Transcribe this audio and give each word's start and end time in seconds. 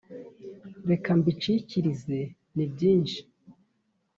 reka 0.89 1.09
mbicikirize 1.19 2.19
ni 2.55 2.65
byinshi 2.71 3.19